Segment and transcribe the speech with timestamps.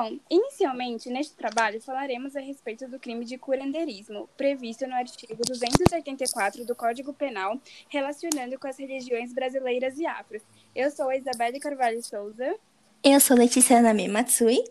[0.00, 6.64] Bom, inicialmente, neste trabalho, falaremos a respeito do crime de curanderismo, previsto no artigo 284
[6.64, 10.40] do Código Penal, relacionando com as religiões brasileiras e afros.
[10.72, 12.54] Eu sou a Isabelle Carvalho Souza.
[13.02, 14.62] Eu sou Letícia Nami Matsui.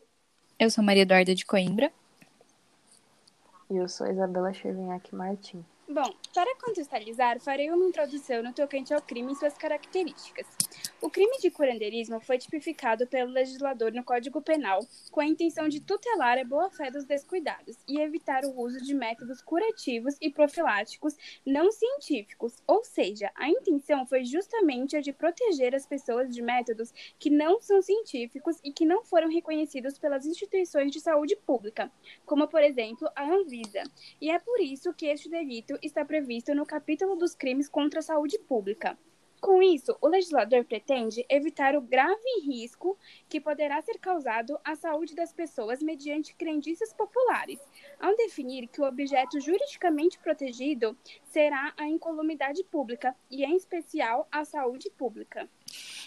[0.57, 1.91] Eu sou Maria Eduarda de Coimbra.
[3.69, 5.76] E eu sou a Isabela Chervinhac Martins.
[5.89, 10.45] Bom, para contextualizar, farei uma introdução no tocante ao crime e suas características.
[10.99, 14.79] O crime de curandeirismo foi tipificado pelo legislador no Código Penal
[15.11, 19.41] com a intenção de tutelar a boa-fé dos descuidados e evitar o uso de métodos
[19.41, 25.85] curativos e profiláticos não científicos, ou seja, a intenção foi justamente a de proteger as
[25.85, 30.99] pessoas de métodos que não são científicos e que não foram reconhecidos pelas instituições de
[30.99, 31.89] saúde pública,
[32.25, 33.83] como por exemplo a Anvisa.
[34.19, 38.03] E é por isso que este delito está previsto no capítulo dos crimes contra a
[38.03, 38.97] saúde pública.
[39.39, 42.97] Com isso, o legislador pretende evitar o grave risco
[43.29, 47.59] que poderá ser causado à saúde das pessoas mediante crendices populares,
[47.99, 54.43] ao definir que o objeto juridicamente protegido será a incolumidade pública e, em especial, a
[54.43, 55.47] saúde pública.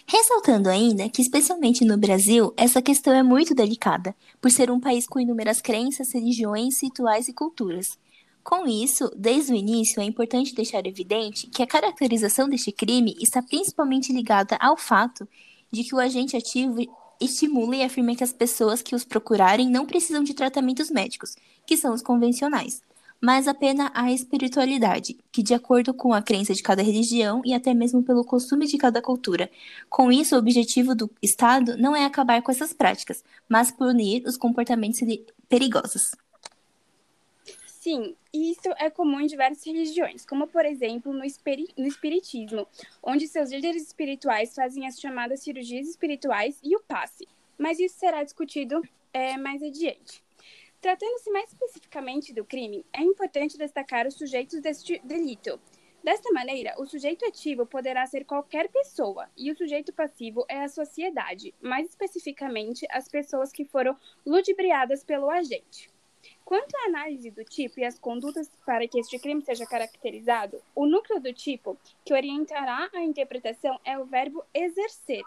[0.05, 5.07] Ressaltando ainda que, especialmente no Brasil, essa questão é muito delicada, por ser um país
[5.07, 7.97] com inúmeras crenças, religiões, rituais e culturas.
[8.43, 13.41] Com isso, desde o início, é importante deixar evidente que a caracterização deste crime está
[13.41, 15.27] principalmente ligada ao fato
[15.71, 16.81] de que o agente ativo
[17.21, 21.35] estimula e afirma que as pessoas que os procurarem não precisam de tratamentos médicos,
[21.67, 22.81] que são os convencionais,
[23.21, 27.75] mas apenas a espiritualidade, que, de acordo com a crença de cada religião e até
[27.75, 29.51] mesmo pelo costume de cada cultura.
[29.87, 34.35] Com isso, o objetivo do Estado não é acabar com essas práticas, mas punir os
[34.35, 34.99] comportamentos
[35.47, 36.11] perigosos.
[37.81, 41.23] Sim, isso é comum em diversas religiões, como por exemplo no,
[41.77, 42.67] no Espiritismo,
[43.01, 47.27] onde seus líderes espirituais fazem as chamadas cirurgias espirituais e o passe.
[47.57, 50.23] Mas isso será discutido é, mais adiante.
[50.79, 55.59] Tratando-se mais especificamente do crime, é importante destacar os sujeitos deste delito.
[56.03, 60.69] Desta maneira, o sujeito ativo poderá ser qualquer pessoa e o sujeito passivo é a
[60.69, 65.90] sociedade, mais especificamente as pessoas que foram ludibriadas pelo agente.
[66.51, 70.85] Quanto à análise do tipo e as condutas para que este crime seja caracterizado, o
[70.85, 75.23] núcleo do tipo que orientará a interpretação é o verbo exercer,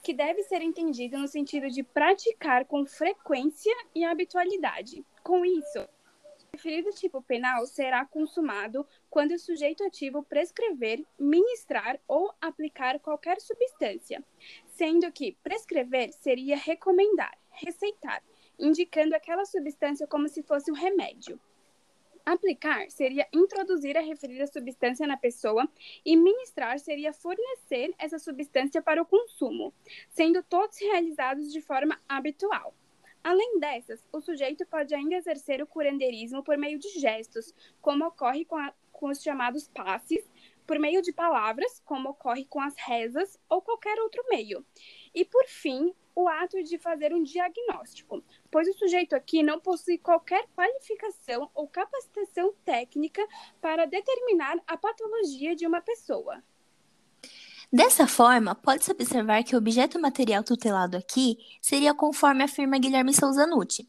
[0.00, 5.04] que deve ser entendido no sentido de praticar com frequência e habitualidade.
[5.24, 12.32] Com isso, o referido tipo penal será consumado quando o sujeito ativo prescrever, ministrar ou
[12.40, 14.22] aplicar qualquer substância,
[14.68, 18.22] sendo que prescrever seria recomendar, receitar,
[18.58, 21.40] indicando aquela substância como se fosse um remédio.
[22.24, 25.68] Aplicar seria introduzir a referida substância na pessoa
[26.04, 29.74] e ministrar seria fornecer essa substância para o consumo,
[30.08, 32.74] sendo todos realizados de forma habitual.
[33.22, 38.44] Além dessas, o sujeito pode ainda exercer o curandeirismo por meio de gestos, como ocorre
[38.44, 40.26] com, a, com os chamados passes,
[40.66, 44.64] por meio de palavras, como ocorre com as rezas ou qualquer outro meio.
[45.14, 49.98] E, por fim, o ato de fazer um diagnóstico, pois o sujeito aqui não possui
[49.98, 53.26] qualquer qualificação ou capacitação técnica
[53.60, 56.42] para determinar a patologia de uma pessoa.
[57.72, 63.46] Dessa forma, pode-se observar que o objeto material tutelado aqui seria conforme afirma Guilherme Souza
[63.46, 63.88] Nucci.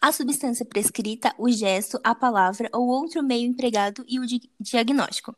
[0.00, 4.24] A substância prescrita, o gesto, a palavra ou outro meio empregado e o
[4.58, 5.36] diagnóstico.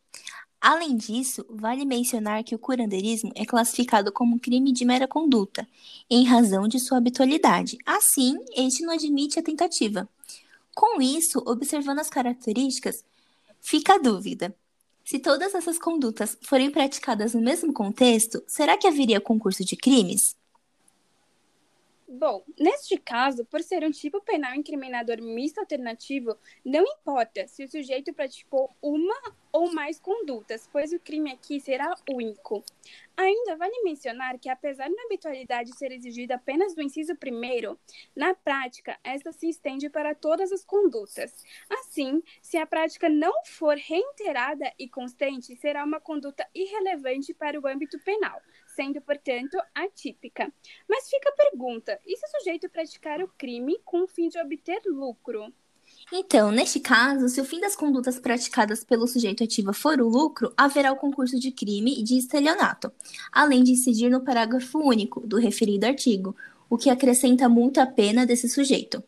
[0.66, 5.68] Além disso, vale mencionar que o curandeirismo é classificado como crime de mera conduta,
[6.08, 7.76] em razão de sua habitualidade.
[7.84, 10.08] Assim, este não admite a tentativa.
[10.74, 13.04] Com isso, observando as características,
[13.60, 14.56] fica a dúvida.
[15.04, 20.34] Se todas essas condutas forem praticadas no mesmo contexto, será que haveria concurso de crimes?
[22.16, 27.68] Bom, neste caso, por ser um tipo penal incriminador misto alternativo, não importa se o
[27.68, 29.20] sujeito praticou uma
[29.50, 32.64] ou mais condutas, pois o crime aqui será único.
[33.16, 37.78] Ainda vale mencionar que, apesar da habitualidade ser exigida apenas do inciso primeiro,
[38.14, 41.44] na prática, esta se estende para todas as condutas.
[41.68, 47.66] Assim, se a prática não for reiterada e constante, será uma conduta irrelevante para o
[47.66, 48.40] âmbito penal,
[48.74, 50.52] sendo, portanto, atípica.
[50.88, 54.38] Mas fica a pergunta: e se o sujeito praticar o crime com o fim de
[54.38, 55.52] obter lucro?
[56.12, 60.52] Então, neste caso, se o fim das condutas praticadas pelo sujeito ativo for o lucro,
[60.56, 62.92] haverá o concurso de crime e de estelionato,
[63.32, 66.36] além de incidir no parágrafo único do referido artigo,
[66.68, 69.02] o que acrescenta muito a pena desse sujeito.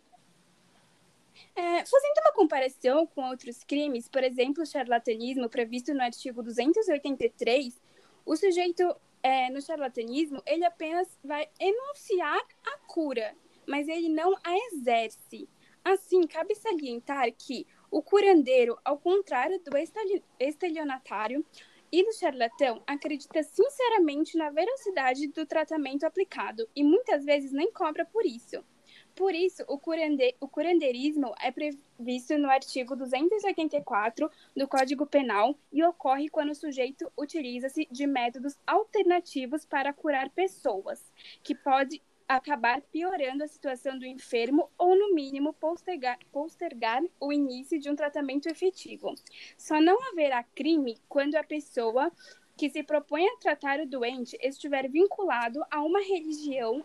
[1.54, 7.80] É, fazendo uma comparação com outros crimes, por exemplo, o charlatanismo previsto no artigo 283,
[8.26, 8.94] o sujeito
[9.28, 13.34] é, no charlatanismo ele apenas vai enunciar a cura
[13.67, 15.49] mas ele não a exerce.
[15.84, 19.76] Assim, cabe salientar que o curandeiro, ao contrário do
[20.38, 21.44] estelionatário
[21.93, 28.05] e do charlatão, acredita sinceramente na veracidade do tratamento aplicado e muitas vezes nem cobra
[28.05, 28.64] por isso.
[29.16, 35.82] Por isso, o, curande, o curandeirismo é previsto no artigo 284 do Código Penal e
[35.82, 41.10] ocorre quando o sujeito utiliza-se de métodos alternativos para curar pessoas,
[41.42, 47.78] que pode acabar piorando a situação do enfermo ou, no mínimo, postergar, postergar o início
[47.78, 49.14] de um tratamento efetivo.
[49.56, 52.12] Só não haverá crime quando a pessoa
[52.54, 56.84] que se propõe a tratar o doente estiver vinculado a uma religião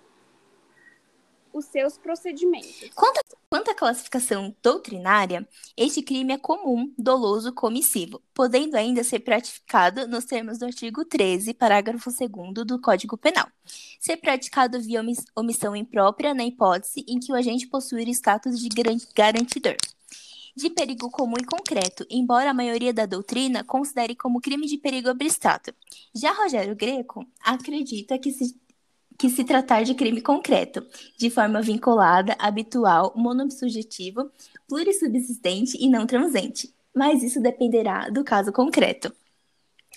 [1.53, 2.89] os seus procedimentos.
[2.95, 3.19] Quanto,
[3.50, 10.25] quanto à classificação doutrinária, este crime é comum, doloso, comissivo, podendo ainda ser praticado nos
[10.25, 13.48] termos do artigo 13, parágrafo 2 do Código Penal.
[14.00, 15.03] Ser praticado via
[15.36, 18.69] omissão imprópria na hipótese em que o agente possuir status de
[19.15, 19.77] garantidor
[20.56, 25.09] de perigo comum e concreto, embora a maioria da doutrina considere como crime de perigo
[25.09, 25.74] abstrato.
[26.13, 28.56] Já Rogério Greco acredita que se
[29.21, 30.83] que se tratar de crime concreto,
[31.15, 34.31] de forma vinculada, habitual, monossubjetivo,
[34.68, 36.73] plurissubsistente e não transente.
[36.91, 39.13] Mas isso dependerá do caso concreto.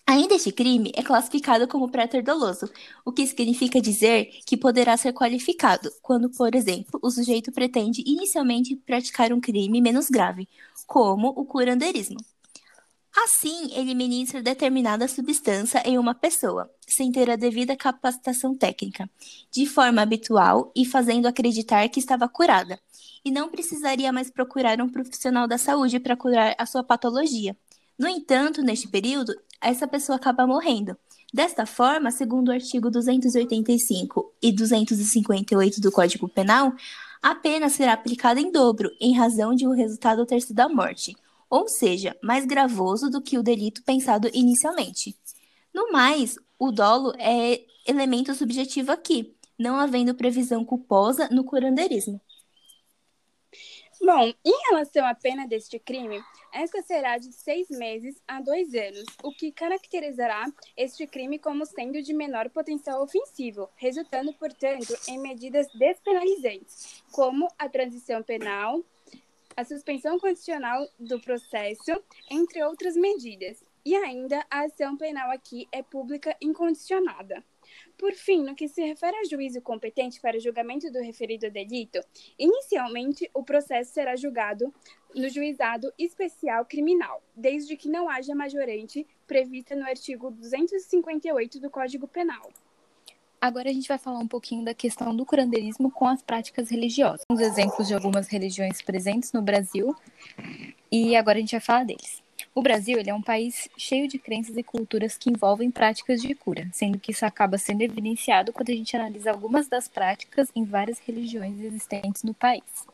[0.06, 2.70] Ainda este crime é classificado como pré-doloso,
[3.02, 8.76] o que significa dizer que poderá ser qualificado quando, por exemplo, o sujeito pretende inicialmente
[8.76, 10.46] praticar um crime menos grave,
[10.86, 12.18] como o curandeirismo.
[13.16, 19.08] Assim, ele ministra determinada substância em uma pessoa, sem ter a devida capacitação técnica,
[19.52, 22.78] de forma habitual e fazendo acreditar que estava curada,
[23.24, 27.56] e não precisaria mais procurar um profissional da saúde para curar a sua patologia.
[27.96, 30.96] No entanto, neste período, essa pessoa acaba morrendo.
[31.32, 36.74] Desta forma, segundo o artigo 285 e 258 do Código Penal,
[37.22, 41.16] a pena será aplicada em dobro, em razão de o resultado ter sido a morte
[41.48, 45.16] ou seja, mais gravoso do que o delito pensado inicialmente.
[45.72, 52.20] No mais, o dolo é elemento subjetivo aqui, não havendo previsão culposa no curandeirismo.
[54.04, 59.04] Bom, em relação à pena deste crime, esta será de seis meses a dois anos,
[59.22, 60.46] o que caracterizará
[60.76, 67.68] este crime como sendo de menor potencial ofensivo, resultando, portanto, em medidas despenalizantes, como a
[67.68, 68.84] transição penal,
[69.56, 71.92] a suspensão condicional do processo,
[72.30, 73.64] entre outras medidas.
[73.84, 77.44] E ainda a ação penal aqui é pública incondicionada.
[77.98, 82.00] Por fim, no que se refere ao juízo competente para julgamento do referido delito,
[82.38, 84.72] inicialmente o processo será julgado
[85.14, 92.08] no juizado especial criminal, desde que não haja majorante prevista no artigo 258 do Código
[92.08, 92.50] Penal.
[93.44, 97.26] Agora a gente vai falar um pouquinho da questão do curandeirismo com as práticas religiosas.
[97.30, 99.94] Uns exemplos de algumas religiões presentes no Brasil
[100.90, 102.22] e agora a gente vai falar deles.
[102.54, 106.34] O Brasil ele é um país cheio de crenças e culturas que envolvem práticas de
[106.34, 110.64] cura, sendo que isso acaba sendo evidenciado quando a gente analisa algumas das práticas em
[110.64, 112.86] várias religiões existentes no país.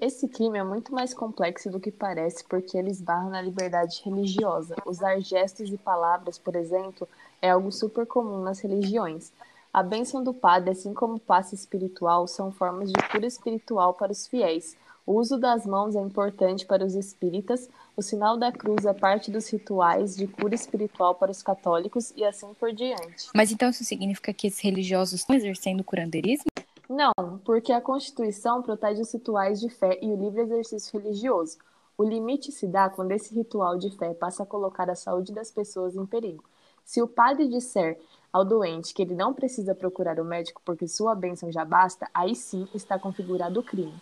[0.00, 4.74] Esse crime é muito mais complexo do que parece porque ele esbarra na liberdade religiosa.
[4.86, 7.06] Usar gestos e palavras, por exemplo,
[7.40, 9.32] é algo super comum nas religiões.
[9.72, 14.10] A bênção do padre, assim como o passe espiritual, são formas de cura espiritual para
[14.10, 14.76] os fiéis.
[15.06, 19.30] O uso das mãos é importante para os espíritas, o sinal da cruz é parte
[19.30, 23.28] dos rituais de cura espiritual para os católicos e assim por diante.
[23.34, 26.46] Mas então isso significa que esses religiosos estão exercendo curandeirismo?
[26.88, 27.12] Não,
[27.44, 31.58] porque a Constituição protege os rituais de fé e o livre exercício religioso.
[31.96, 35.50] O limite se dá quando esse ritual de fé passa a colocar a saúde das
[35.50, 36.42] pessoas em perigo.
[36.84, 37.98] Se o padre disser
[38.32, 42.34] ao doente que ele não precisa procurar o médico porque sua bênção já basta, aí
[42.34, 43.94] sim está configurado o crime.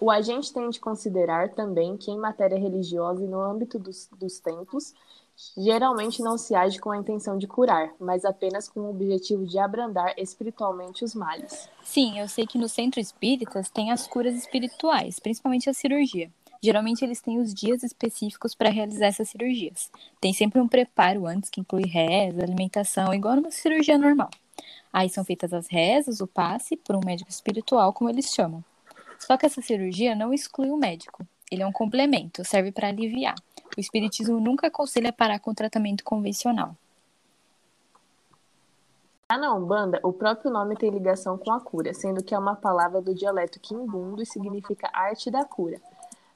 [0.00, 4.38] O agente tem de considerar também que, em matéria religiosa e no âmbito dos, dos
[4.38, 4.94] templos,
[5.56, 9.58] geralmente não se age com a intenção de curar, mas apenas com o objetivo de
[9.58, 11.68] abrandar espiritualmente os males.
[11.82, 16.30] Sim, eu sei que no centro espíritas tem as curas espirituais, principalmente a cirurgia.
[16.62, 19.90] Geralmente eles têm os dias específicos para realizar essas cirurgias.
[20.20, 24.30] Tem sempre um preparo antes que inclui reza, alimentação, igual numa cirurgia normal.
[24.92, 28.64] Aí são feitas as rezas, o passe, por um médico espiritual, como eles chamam.
[29.18, 31.24] Só que essa cirurgia não exclui o médico.
[31.50, 33.34] Ele é um complemento, serve para aliviar.
[33.76, 36.74] O espiritismo nunca aconselha parar com o tratamento convencional.
[39.30, 43.02] Na Umbanda, o próprio nome tem ligação com a cura, sendo que é uma palavra
[43.02, 45.78] do dialeto quimbundo e significa arte da cura.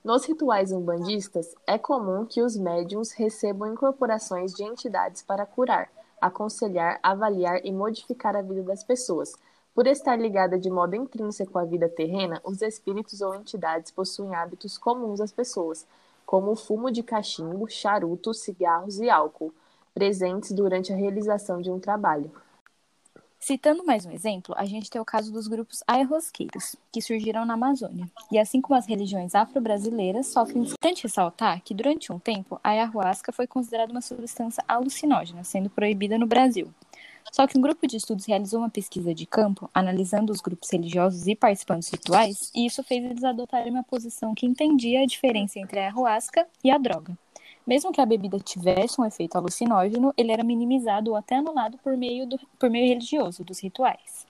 [0.04, 5.88] Nos rituais umbandistas, é comum que os médiums recebam incorporações de entidades para curar,
[6.20, 9.32] aconselhar, avaliar e modificar a vida das pessoas.
[9.72, 14.76] Por estar ligada de modo intrínseco à vida terrena, os espíritos ou entidades possuem hábitos
[14.76, 15.86] comuns às pessoas,
[16.26, 19.54] como o fumo de cachimbo, charutos, cigarros e álcool,
[19.94, 22.28] presentes durante a realização de um trabalho.
[23.42, 27.54] Citando mais um exemplo, a gente tem o caso dos grupos aerosqueiros, que surgiram na
[27.54, 28.08] Amazônia.
[28.30, 33.32] E assim como as religiões afro-brasileiras, sofrem importante ressaltar que durante um tempo a ayahuasca
[33.32, 36.72] foi considerada uma substância alucinógena, sendo proibida no Brasil.
[37.32, 41.26] Só que um grupo de estudos realizou uma pesquisa de campo, analisando os grupos religiosos
[41.26, 45.80] e participantes rituais, e isso fez eles adotarem uma posição que entendia a diferença entre
[45.80, 47.18] a ayahuasca e a droga.
[47.66, 51.96] Mesmo que a bebida tivesse um efeito alucinógeno, ele era minimizado ou até anulado por
[51.96, 54.26] meio, do, por meio religioso dos rituais.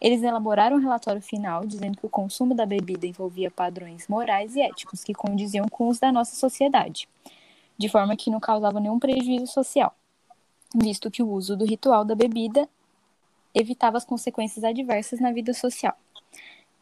[0.00, 4.62] Eles elaboraram um relatório final dizendo que o consumo da bebida envolvia padrões morais e
[4.62, 7.06] éticos que condiziam com os da nossa sociedade,
[7.76, 9.94] de forma que não causava nenhum prejuízo social,
[10.74, 12.68] visto que o uso do ritual da bebida
[13.54, 15.96] evitava as consequências adversas na vida social.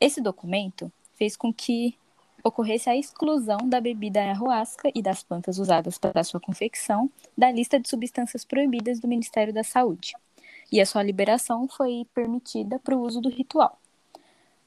[0.00, 1.98] Esse documento fez com que
[2.42, 7.78] ocorresse a exclusão da bebida ayahuasca e das plantas usadas para sua confecção da lista
[7.78, 10.14] de substâncias proibidas do Ministério da Saúde,
[10.70, 13.78] e a sua liberação foi permitida para o uso do ritual.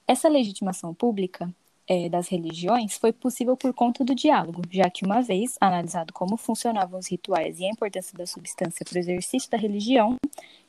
[0.08, 1.54] Essa legitimação pública
[1.88, 6.38] é, das religiões foi possível por conta do diálogo, já que, uma vez analisado como
[6.38, 10.16] funcionavam os rituais e a importância da substância para o exercício da religião,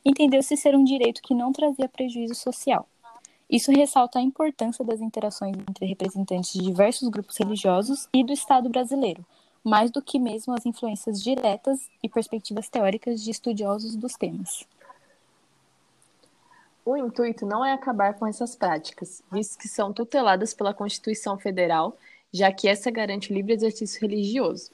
[0.03, 2.87] entendeu-se ser um direito que não trazia prejuízo social.
[3.53, 8.67] Isso ressalta a importância das interações entre representantes de diversos grupos religiosos e do Estado
[8.67, 9.23] brasileiro,
[9.63, 14.67] mais do que mesmo as influências diretas e perspectivas teóricas de estudiosos dos temas.
[16.83, 21.95] O intuito não é acabar com essas práticas, visto que são tuteladas pela Constituição Federal,
[22.31, 24.71] já que essa garante o livre exercício religioso,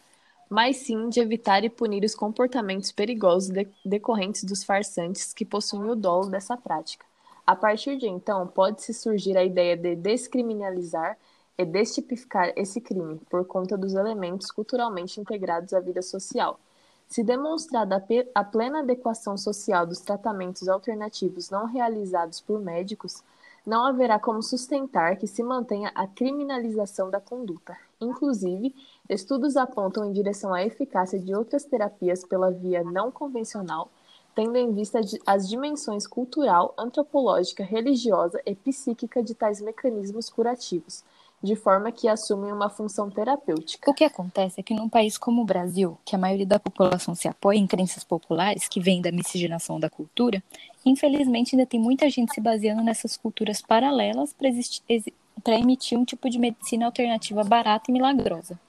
[0.50, 3.52] mas sim de evitar e punir os comportamentos perigosos
[3.84, 7.09] decorrentes dos farsantes que possuem o dolo dessa prática.
[7.50, 11.18] A partir de então, pode-se surgir a ideia de descriminalizar
[11.58, 16.60] e destipificar esse crime, por conta dos elementos culturalmente integrados à vida social.
[17.08, 23.24] Se demonstrada a plena adequação social dos tratamentos alternativos não realizados por médicos,
[23.66, 27.76] não haverá como sustentar que se mantenha a criminalização da conduta.
[28.00, 28.76] Inclusive,
[29.10, 33.90] estudos apontam em direção à eficácia de outras terapias pela via não convencional
[34.36, 41.04] tendo em vista as dimensões cultural, antropológica, religiosa e psíquica de tais mecanismos curativos,
[41.42, 43.90] de forma que assumem uma função terapêutica.
[43.90, 47.16] O que acontece é que num país como o Brasil, que a maioria da população
[47.16, 50.44] se apoia em crenças populares que vêm da miscigenação da cultura,
[50.86, 56.38] infelizmente ainda tem muita gente se baseando nessas culturas paralelas para emitir um tipo de
[56.38, 58.60] medicina alternativa barata e milagrosa.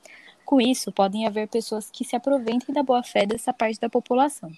[0.45, 4.51] Com isso, podem haver pessoas que se aproveitem da boa-fé dessa parte da população.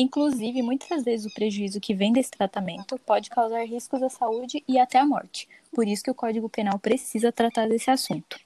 [0.00, 4.78] Inclusive, muitas vezes o prejuízo que vem desse tratamento pode causar riscos à saúde e
[4.78, 5.48] até à morte.
[5.74, 8.38] Por isso que o Código Penal precisa tratar desse assunto.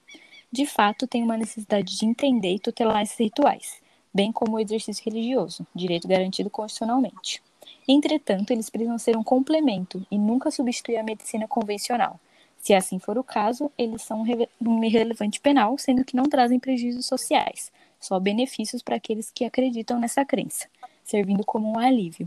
[0.50, 3.82] De fato, tem uma necessidade de entender e tutelar esses rituais,
[4.14, 7.42] bem como o exercício religioso, direito garantido constitucionalmente.
[7.87, 12.18] Entretanto, eles precisam ser um complemento e nunca substituir a medicina convencional.
[12.56, 14.25] Se assim for o caso, eles são
[14.62, 20.00] um irrelevante penal, sendo que não trazem prejuízos sociais, só benefícios para aqueles que acreditam
[20.00, 20.66] nessa crença
[21.12, 22.26] servindo como um alívio.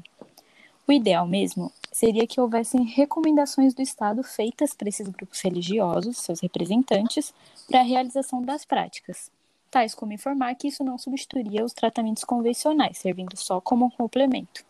[0.87, 6.39] O ideal mesmo seria que houvessem recomendações do Estado feitas para esses grupos religiosos, seus
[6.39, 7.33] representantes,
[7.67, 9.31] para a realização das práticas,
[9.71, 14.63] tais como informar que isso não substituiria os tratamentos convencionais, servindo só como um complemento.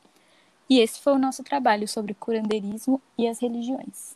[0.69, 4.15] E esse foi o nosso trabalho sobre curandeirismo e as religiões.